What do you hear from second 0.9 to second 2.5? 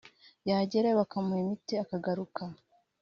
bakamuha imiti akagaruka